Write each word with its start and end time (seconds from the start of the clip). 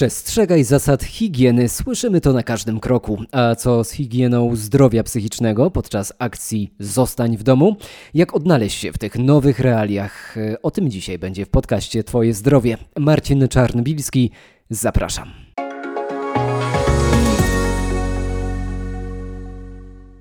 Przestrzegaj 0.00 0.64
zasad 0.64 1.02
higieny, 1.02 1.68
słyszymy 1.68 2.20
to 2.20 2.32
na 2.32 2.42
każdym 2.42 2.80
kroku. 2.80 3.22
A 3.32 3.54
co 3.54 3.84
z 3.84 3.90
higieną 3.90 4.56
zdrowia 4.56 5.02
psychicznego 5.02 5.70
podczas 5.70 6.12
akcji 6.18 6.74
Zostań 6.78 7.36
w 7.36 7.42
domu? 7.42 7.76
Jak 8.14 8.34
odnaleźć 8.34 8.78
się 8.78 8.92
w 8.92 8.98
tych 8.98 9.18
nowych 9.18 9.58
realiach? 9.60 10.36
O 10.62 10.70
tym 10.70 10.90
dzisiaj 10.90 11.18
będzie 11.18 11.46
w 11.46 11.48
podcaście 11.48 12.04
Twoje 12.04 12.34
zdrowie. 12.34 12.76
Marcin 12.98 13.48
Czarnbilski, 13.48 14.30
zapraszam. 14.70 15.30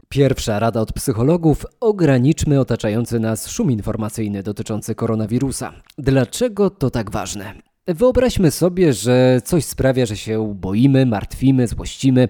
Pierwsza 0.09 0.59
rada 0.59 0.82
od 0.82 0.93
psychologów: 0.93 1.66
ograniczmy 1.80 2.59
otaczający 2.59 3.20
nas 3.20 3.50
szum 3.50 3.71
informacyjny 3.71 4.43
dotyczący 4.43 4.96
koronawirusa. 4.96 5.73
Dlaczego 5.98 6.70
to 6.70 6.89
tak 6.89 7.11
ważne? 7.11 7.68
Wyobraźmy 7.95 8.51
sobie, 8.51 8.93
że 8.93 9.41
coś 9.45 9.65
sprawia, 9.65 10.05
że 10.05 10.17
się 10.17 10.55
boimy, 10.55 11.05
martwimy, 11.05 11.67
złościmy. 11.67 12.30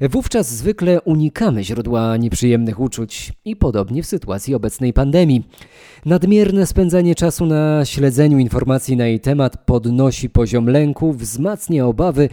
Wówczas 0.00 0.54
zwykle 0.54 1.00
unikamy 1.00 1.64
źródła 1.64 2.16
nieprzyjemnych 2.16 2.80
uczuć 2.80 3.32
i 3.44 3.56
podobnie 3.56 4.02
w 4.02 4.06
sytuacji 4.06 4.54
obecnej 4.54 4.92
pandemii. 4.92 5.48
Nadmierne 6.04 6.66
spędzanie 6.66 7.14
czasu 7.14 7.46
na 7.46 7.84
śledzeniu 7.84 8.38
informacji 8.38 8.96
na 8.96 9.06
jej 9.06 9.20
temat 9.20 9.64
podnosi 9.64 10.30
poziom 10.30 10.66
lęku, 10.66 11.12
wzmacnia 11.12 11.86
obawy, 11.86 12.28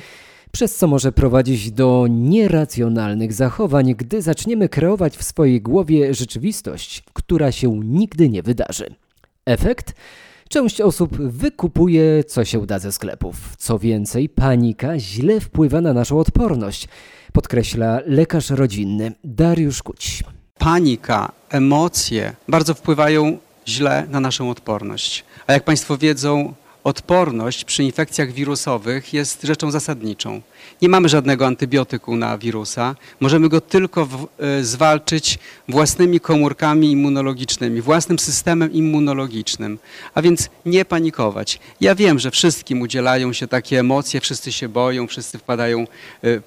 przez 0.52 0.76
co 0.76 0.88
może 0.88 1.12
prowadzić 1.12 1.72
do 1.72 2.08
nieracjonalnych 2.10 3.34
zachowań, 3.34 3.96
gdy 3.96 4.22
zaczniemy 4.22 4.70
kreować 4.70 5.18
w 5.18 5.24
swojej 5.24 5.62
głowie 5.62 6.14
rzeczywistość, 6.14 7.04
która 7.14 7.52
się 7.52 7.80
nigdy 7.84 8.30
nie 8.30 8.44
wydarzy. 8.44 8.96
Efekt? 9.46 9.96
Część 10.54 10.82
osób 10.82 11.18
wykupuje, 11.18 12.24
co 12.24 12.46
się 12.46 12.66
da 12.66 12.80
ze 12.80 12.92
sklepów. 12.92 13.36
Co 13.58 13.80
więcej, 13.80 14.30
panika 14.30 15.00
źle 15.00 15.40
wpływa 15.40 15.82
na 15.82 15.94
naszą 15.94 16.20
odporność, 16.20 16.88
podkreśla 17.32 18.00
lekarz 18.06 18.50
rodzinny 18.50 19.12
Dariusz 19.24 19.84
Kuć. 19.84 20.24
Panika, 20.58 21.32
emocje 21.50 22.36
bardzo 22.48 22.74
wpływają 22.74 23.38
źle 23.68 24.08
na 24.10 24.20
naszą 24.20 24.50
odporność. 24.50 25.26
A 25.48 25.54
jak 25.54 25.64
Państwo 25.64 25.98
wiedzą, 25.98 26.54
odporność 26.84 27.66
przy 27.66 27.84
infekcjach 27.84 28.32
wirusowych 28.32 29.14
jest 29.14 29.44
rzeczą 29.44 29.72
zasadniczą. 29.72 30.42
Nie 30.82 30.90
mamy 30.90 31.10
żadnego 31.10 31.48
antybiotyku 31.48 32.16
na 32.16 32.38
wirusa, 32.38 32.96
możemy 33.20 33.50
go 33.50 33.62
tylko 33.62 34.06
w, 34.06 34.28
y, 34.60 34.66
zwalczyć 34.66 35.40
własnymi 35.70 36.20
komórkami 36.20 36.92
immunologicznymi, 36.92 37.82
własnym 37.82 38.20
systemem 38.20 38.74
immunologicznym. 38.74 39.80
A 40.14 40.22
więc 40.22 40.50
nie 40.66 40.86
panikować. 40.86 41.60
Ja 41.82 41.96
wiem, 41.96 42.20
że 42.20 42.32
wszystkim 42.32 42.82
udzielają 42.82 43.34
się 43.34 43.48
takie 43.48 43.80
emocje, 43.80 44.22
wszyscy 44.22 44.52
się 44.52 44.70
boją, 44.70 45.08
wszyscy 45.08 45.38
wpadają 45.38 45.82
y, 46.24 46.42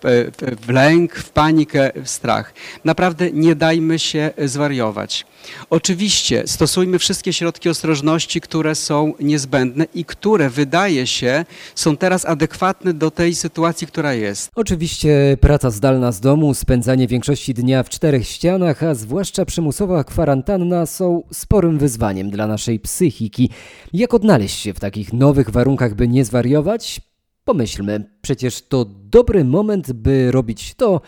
w 0.66 0.68
lęk, 0.68 1.14
w 1.14 1.30
panikę, 1.30 1.92
w 2.04 2.08
strach. 2.08 2.54
Naprawdę 2.84 3.30
nie 3.32 3.54
dajmy 3.54 3.98
się 3.98 4.30
zwariować. 4.44 5.26
Oczywiście 5.70 6.42
stosujmy 6.46 6.98
wszystkie 6.98 7.32
środki 7.32 7.68
ostrożności, 7.68 8.40
które 8.40 8.74
są 8.74 9.12
niezbędne 9.20 9.86
i 9.94 10.04
które 10.04 10.25
wydaje 10.50 11.06
się 11.06 11.44
są 11.74 11.96
teraz 11.96 12.24
adekwatne 12.24 12.94
do 12.94 13.10
tej 13.10 13.34
sytuacji, 13.34 13.86
która 13.86 14.14
jest. 14.14 14.50
Oczywiście 14.54 15.36
praca 15.40 15.70
zdalna 15.70 16.12
z 16.12 16.20
domu, 16.20 16.54
spędzanie 16.54 17.06
większości 17.06 17.54
dnia 17.54 17.82
w 17.82 17.88
czterech 17.88 18.28
ścianach, 18.28 18.82
a 18.82 18.94
zwłaszcza 18.94 19.44
przymusowa 19.44 20.04
kwarantanna 20.04 20.86
są 20.86 21.22
sporym 21.32 21.78
wyzwaniem 21.78 22.30
dla 22.30 22.46
naszej 22.46 22.80
psychiki. 22.80 23.50
Jak 23.92 24.14
odnaleźć 24.14 24.60
się 24.60 24.74
w 24.74 24.80
takich 24.80 25.12
nowych 25.12 25.50
warunkach, 25.50 25.94
by 25.94 26.08
nie 26.08 26.24
zwariować? 26.24 27.00
Pomyślmy, 27.44 28.04
przecież 28.22 28.62
to 28.68 28.84
dobry 28.88 29.44
moment, 29.44 29.92
by 29.92 30.32
robić 30.32 30.74
to, 30.74 31.00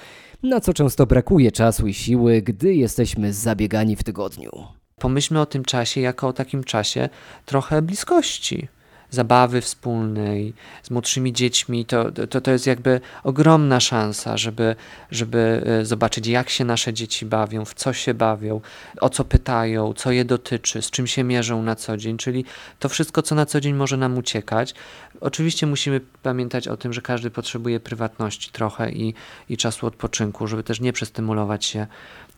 na 0.42 0.60
co 0.60 0.74
często 0.74 1.06
brakuje 1.06 1.52
czasu 1.52 1.86
i 1.86 1.94
siły, 1.94 2.42
gdy 2.42 2.74
jesteśmy 2.74 3.32
zabiegani 3.32 3.96
w 3.96 4.04
tygodniu. 4.04 4.50
Pomyślmy 4.98 5.40
o 5.40 5.46
tym 5.46 5.64
czasie 5.64 6.00
jako 6.00 6.28
o 6.28 6.32
takim 6.32 6.64
czasie 6.64 7.08
trochę 7.46 7.82
bliskości 7.82 8.68
zabawy 9.10 9.60
wspólnej 9.60 10.54
z 10.82 10.90
młodszymi 10.90 11.32
dziećmi, 11.32 11.84
to, 11.84 12.12
to, 12.30 12.40
to 12.40 12.50
jest 12.50 12.66
jakby 12.66 13.00
ogromna 13.24 13.80
szansa, 13.80 14.36
żeby, 14.36 14.76
żeby 15.10 15.62
e, 15.66 15.84
zobaczyć, 15.84 16.26
jak 16.26 16.50
się 16.50 16.64
nasze 16.64 16.92
dzieci 16.92 17.26
bawią, 17.26 17.64
w 17.64 17.74
co 17.74 17.92
się 17.92 18.14
bawią, 18.14 18.60
o 19.00 19.10
co 19.10 19.24
pytają, 19.24 19.92
co 19.92 20.12
je 20.12 20.24
dotyczy, 20.24 20.82
z 20.82 20.90
czym 20.90 21.06
się 21.06 21.24
mierzą 21.24 21.62
na 21.62 21.76
co 21.76 21.96
dzień, 21.96 22.16
czyli 22.16 22.44
to 22.78 22.88
wszystko, 22.88 23.22
co 23.22 23.34
na 23.34 23.46
co 23.46 23.60
dzień 23.60 23.74
może 23.74 23.96
nam 23.96 24.18
uciekać. 24.18 24.74
Oczywiście 25.20 25.66
musimy 25.66 26.00
pamiętać 26.22 26.68
o 26.68 26.76
tym, 26.76 26.92
że 26.92 27.02
każdy 27.02 27.30
potrzebuje 27.30 27.80
prywatności 27.80 28.50
trochę 28.52 28.92
i, 28.92 29.14
i 29.48 29.56
czasu 29.56 29.86
odpoczynku, 29.86 30.46
żeby 30.46 30.62
też 30.62 30.80
nie 30.80 30.92
przestymulować 30.92 31.64
się 31.64 31.86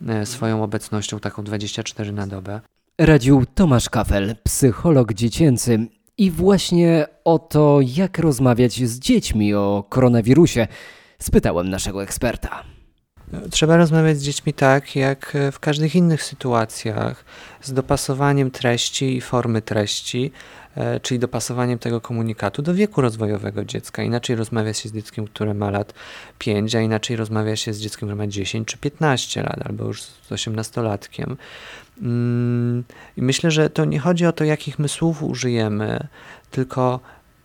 e, 0.08 0.26
swoją 0.26 0.62
obecnością 0.62 1.20
taką 1.20 1.44
24 1.44 2.12
na 2.12 2.26
dobę. 2.26 2.60
Radził 2.98 3.44
Tomasz 3.54 3.88
Kafel, 3.88 4.36
psycholog 4.44 5.12
dziecięcy. 5.12 5.86
I 6.20 6.30
właśnie 6.30 7.06
o 7.24 7.38
to, 7.38 7.78
jak 7.96 8.18
rozmawiać 8.18 8.72
z 8.72 8.98
dziećmi 8.98 9.54
o 9.54 9.84
koronawirusie, 9.88 10.68
spytałem 11.18 11.70
naszego 11.70 12.02
eksperta. 12.02 12.64
Trzeba 13.50 13.76
rozmawiać 13.76 14.18
z 14.18 14.22
dziećmi 14.22 14.52
tak, 14.52 14.96
jak 14.96 15.36
w 15.52 15.58
każdych 15.58 15.94
innych 15.94 16.22
sytuacjach, 16.22 17.24
z 17.62 17.72
dopasowaniem 17.72 18.50
treści 18.50 19.16
i 19.16 19.20
formy 19.20 19.62
treści, 19.62 20.32
e, 20.76 21.00
czyli 21.00 21.20
dopasowaniem 21.20 21.78
tego 21.78 22.00
komunikatu 22.00 22.62
do 22.62 22.74
wieku 22.74 23.00
rozwojowego 23.00 23.64
dziecka. 23.64 24.02
Inaczej 24.02 24.36
rozmawia 24.36 24.72
się 24.72 24.88
z 24.88 24.92
dzieckiem, 24.92 25.26
które 25.26 25.54
ma 25.54 25.70
lat 25.70 25.94
5, 26.38 26.74
a 26.74 26.80
inaczej 26.80 27.16
rozmawia 27.16 27.56
się 27.56 27.72
z 27.72 27.80
dzieckiem, 27.80 28.08
które 28.08 28.14
ma 28.14 28.26
10 28.26 28.68
czy 28.68 28.78
15 28.78 29.42
lat, 29.42 29.66
albo 29.66 29.84
już 29.84 30.02
z 30.02 30.30
18-latkiem. 30.30 31.36
Mm, 32.02 32.84
I 33.16 33.22
myślę, 33.22 33.50
że 33.50 33.70
to 33.70 33.84
nie 33.84 33.98
chodzi 33.98 34.26
o 34.26 34.32
to, 34.32 34.44
jakich 34.44 34.78
my 34.78 34.88
słów 34.88 35.22
użyjemy, 35.22 36.06
tylko 36.50 37.00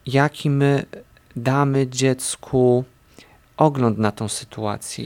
jaki 0.05 0.49
my 0.49 0.85
damy 1.35 1.87
dziecku 1.87 2.85
ogląd 3.57 3.97
na 3.97 4.11
tą 4.11 4.27
sytuację, 4.27 5.05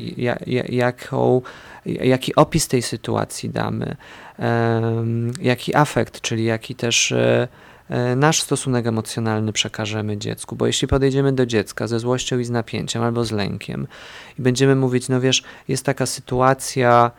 jaką, 0.70 1.42
jaki 1.86 2.36
opis 2.36 2.68
tej 2.68 2.82
sytuacji 2.82 3.50
damy, 3.50 3.96
jaki 5.42 5.76
afekt, 5.76 6.22
czyli 6.22 6.44
jaki 6.44 6.76
też 6.76 7.12
e, 7.12 7.48
e, 7.90 8.16
nasz 8.16 8.42
stosunek 8.42 8.88
emocjonalny 8.88 9.54
przekażemy 9.54 10.18
dziecku. 10.18 10.56
Bo 10.56 10.68
jeśli 10.68 10.88
podejdziemy 10.88 11.34
do 11.34 11.46
dziecka 11.46 11.88
ze 11.88 12.00
złością 12.00 12.40
i 12.40 12.46
z 12.46 12.50
napięciem 12.50 13.04
albo 13.04 13.26
z 13.26 13.32
lękiem 13.32 13.88
i 14.40 14.42
będziemy 14.42 14.76
mówić, 14.76 15.10
no 15.10 15.22
wiesz, 15.22 15.44
jest 15.68 15.86
taka 15.86 16.06
sytuacja, 16.06 17.12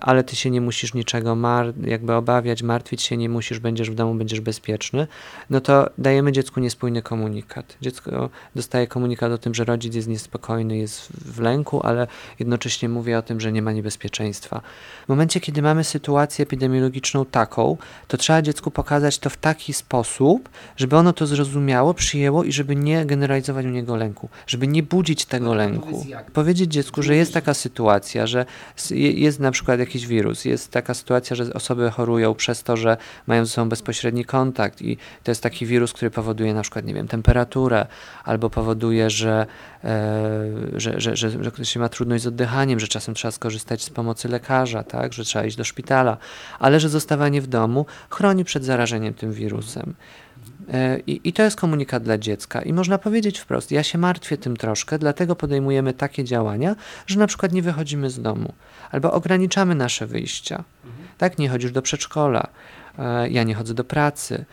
ale 0.00 0.24
ty 0.24 0.36
się 0.36 0.50
nie 0.50 0.60
musisz 0.60 0.94
niczego 0.94 1.34
mar 1.34 1.72
jakby 1.84 2.14
obawiać, 2.14 2.62
martwić 2.62 3.02
się 3.02 3.16
nie 3.16 3.28
musisz, 3.28 3.58
będziesz 3.58 3.90
w 3.90 3.94
domu, 3.94 4.14
będziesz 4.14 4.40
bezpieczny, 4.40 5.06
no 5.50 5.60
to 5.60 5.90
dajemy 5.98 6.32
dziecku 6.32 6.60
niespójny 6.60 7.02
komunikat. 7.02 7.76
Dziecko 7.80 8.30
dostaje 8.56 8.86
komunikat 8.86 9.32
o 9.32 9.38
tym, 9.38 9.54
że 9.54 9.64
rodzic 9.64 9.94
jest 9.94 10.08
niespokojny, 10.08 10.76
jest 10.76 11.12
w 11.12 11.40
lęku, 11.40 11.80
ale 11.86 12.06
jednocześnie 12.38 12.88
mówi 12.88 13.14
o 13.14 13.22
tym, 13.22 13.40
że 13.40 13.52
nie 13.52 13.62
ma 13.62 13.72
niebezpieczeństwa. 13.72 14.60
W 15.06 15.08
momencie, 15.08 15.40
kiedy 15.40 15.62
mamy 15.62 15.84
sytuację 15.84 16.42
epidemiologiczną 16.42 17.24
taką, 17.24 17.76
to 18.08 18.16
trzeba 18.16 18.42
dziecku 18.42 18.70
pokazać 18.70 19.18
to 19.18 19.30
w 19.30 19.36
taki 19.36 19.72
sposób, 19.72 20.48
żeby 20.76 20.96
ono 20.96 21.12
to 21.12 21.26
zrozumiało, 21.26 21.94
przyjęło 21.94 22.44
i 22.44 22.52
żeby 22.52 22.76
nie 22.76 23.06
generalizować 23.06 23.66
u 23.66 23.68
niego 23.68 23.96
lęku, 23.96 24.28
żeby 24.46 24.66
nie 24.66 24.82
budzić 24.82 25.24
tego 25.24 25.54
lęku. 25.54 26.06
Powiedzieć 26.32 26.72
dziecku, 26.72 27.02
że 27.02 27.16
jest 27.16 27.34
taka 27.34 27.54
sytuacja, 27.54 28.26
że 28.26 28.46
jest 29.22 29.40
na 29.40 29.50
przykład 29.50 29.80
jakiś 29.80 30.06
wirus, 30.06 30.44
jest 30.44 30.70
taka 30.70 30.94
sytuacja, 30.94 31.36
że 31.36 31.54
osoby 31.54 31.90
chorują 31.90 32.34
przez 32.34 32.62
to, 32.62 32.76
że 32.76 32.96
mają 33.26 33.44
ze 33.44 33.52
sobą 33.52 33.68
bezpośredni 33.68 34.24
kontakt 34.24 34.82
i 34.82 34.96
to 35.22 35.30
jest 35.30 35.42
taki 35.42 35.66
wirus, 35.66 35.92
który 35.92 36.10
powoduje 36.10 36.54
na 36.54 36.62
przykład, 36.62 36.84
nie 36.84 36.94
wiem, 36.94 37.08
temperaturę 37.08 37.86
albo 38.24 38.50
powoduje, 38.50 39.10
że, 39.10 39.46
e, 39.84 39.90
że, 40.76 41.00
że, 41.00 41.16
że, 41.16 41.30
że 41.44 41.50
ktoś 41.50 41.76
ma 41.76 41.88
trudność 41.88 42.24
z 42.24 42.26
oddychaniem, 42.26 42.80
że 42.80 42.88
czasem 42.88 43.14
trzeba 43.14 43.32
skorzystać 43.32 43.84
z 43.84 43.90
pomocy 43.90 44.28
lekarza, 44.28 44.82
tak, 44.82 45.12
że 45.12 45.24
trzeba 45.24 45.44
iść 45.44 45.56
do 45.56 45.64
szpitala, 45.64 46.16
ale 46.58 46.80
że 46.80 46.88
zostawanie 46.88 47.40
w 47.40 47.46
domu 47.46 47.86
chroni 48.10 48.44
przed 48.44 48.64
zarażeniem 48.64 49.14
tym 49.14 49.32
wirusem. 49.32 49.94
E, 50.72 50.98
I, 51.06 51.20
I, 51.24 51.32
to 51.32 51.42
jest 51.42 51.56
komunikat 51.56 52.02
dla 52.02 52.18
dziecka. 52.18 52.62
I 52.62 52.72
można 52.72 52.98
powiedzieć 52.98 53.38
wprost: 53.38 53.70
Ja 53.70 53.82
się 53.82 53.98
martwię 53.98 54.38
tym 54.38 54.56
troszkę, 54.56 54.98
dlatego 54.98 55.36
podejmujemy 55.36 55.92
takie 55.92 56.24
działania, 56.24 56.76
że 57.06 57.18
na 57.18 57.26
przykład 57.26 57.52
nie 57.52 57.62
wychodzimy 57.62 58.10
z 58.10 58.22
domu 58.22 58.52
albo 58.90 59.12
ograniczamy 59.12 59.74
nasze 59.74 60.06
wyjścia. 60.06 60.64
Mhm. 60.84 61.08
Tak, 61.18 61.38
nie 61.38 61.48
chodzisz 61.48 61.72
do 61.72 61.82
przedszkola, 61.82 62.46
ja 63.30 63.42
nie 63.42 63.54
chodzę 63.54 63.74
do 63.74 63.84
pracy 63.84 64.44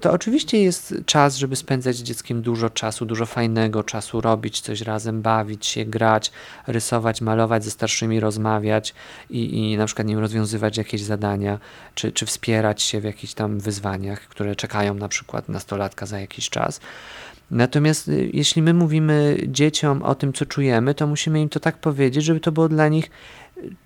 to 0.00 0.12
oczywiście 0.12 0.62
jest 0.62 0.94
czas, 1.06 1.36
żeby 1.36 1.56
spędzać 1.56 1.96
z 1.96 2.02
dzieckiem 2.02 2.42
dużo 2.42 2.70
czasu, 2.70 3.06
dużo 3.06 3.26
fajnego 3.26 3.84
czasu, 3.84 4.20
robić 4.20 4.60
coś 4.60 4.80
razem, 4.80 5.22
bawić 5.22 5.66
się, 5.66 5.84
grać, 5.84 6.32
rysować, 6.66 7.20
malować, 7.20 7.64
ze 7.64 7.70
starszymi 7.70 8.20
rozmawiać 8.20 8.94
i, 9.30 9.72
i 9.72 9.76
na 9.76 9.86
przykład 9.86 10.08
nie 10.08 10.20
rozwiązywać 10.20 10.76
jakieś 10.76 11.02
zadania, 11.02 11.58
czy, 11.94 12.12
czy 12.12 12.26
wspierać 12.26 12.82
się 12.82 13.00
w 13.00 13.04
jakichś 13.04 13.34
tam 13.34 13.60
wyzwaniach, 13.60 14.20
które 14.20 14.56
czekają 14.56 14.94
na 14.94 15.08
przykład 15.08 15.48
nastolatka 15.48 16.06
za 16.06 16.20
jakiś 16.20 16.50
czas. 16.50 16.80
Natomiast 17.50 18.08
y, 18.08 18.30
jeśli 18.32 18.62
my 18.62 18.74
mówimy 18.74 19.36
dzieciom 19.46 20.02
o 20.02 20.14
tym, 20.14 20.32
co 20.32 20.46
czujemy, 20.46 20.94
to 20.94 21.06
musimy 21.06 21.40
im 21.40 21.48
to 21.48 21.60
tak 21.60 21.78
powiedzieć, 21.78 22.24
żeby 22.24 22.40
to 22.40 22.52
było 22.52 22.68
dla 22.68 22.88
nich 22.88 23.10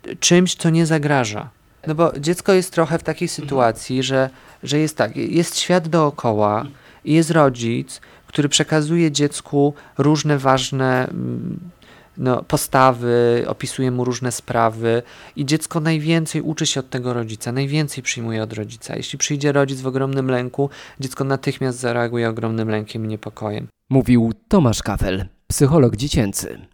y, 0.06 0.16
czymś, 0.16 0.54
co 0.54 0.70
nie 0.70 0.86
zagraża. 0.86 1.61
No 1.86 1.94
bo 1.94 2.12
dziecko 2.18 2.52
jest 2.52 2.72
trochę 2.72 2.98
w 2.98 3.02
takiej 3.02 3.28
sytuacji, 3.28 4.02
że, 4.02 4.30
że 4.62 4.78
jest 4.78 4.96
tak, 4.96 5.16
jest 5.16 5.58
świat 5.58 5.88
dookoła 5.88 6.66
i 7.04 7.14
jest 7.14 7.30
rodzic, 7.30 8.00
który 8.26 8.48
przekazuje 8.48 9.10
dziecku 9.10 9.74
różne 9.98 10.38
ważne 10.38 11.08
mm, 11.08 11.70
no, 12.16 12.42
postawy, 12.42 13.44
opisuje 13.46 13.90
mu 13.90 14.04
różne 14.04 14.32
sprawy 14.32 15.02
i 15.36 15.46
dziecko 15.46 15.80
najwięcej 15.80 16.42
uczy 16.42 16.66
się 16.66 16.80
od 16.80 16.90
tego 16.90 17.12
rodzica, 17.12 17.52
najwięcej 17.52 18.02
przyjmuje 18.02 18.42
od 18.42 18.52
rodzica. 18.52 18.96
Jeśli 18.96 19.18
przyjdzie 19.18 19.52
rodzic 19.52 19.80
w 19.80 19.86
ogromnym 19.86 20.30
lęku, 20.30 20.70
dziecko 21.00 21.24
natychmiast 21.24 21.78
zareaguje 21.78 22.28
ogromnym 22.28 22.68
lękiem 22.68 23.04
i 23.04 23.08
niepokojem. 23.08 23.68
Mówił 23.90 24.32
Tomasz 24.48 24.82
Kafel, 24.82 25.26
psycholog 25.46 25.96
dziecięcy. 25.96 26.72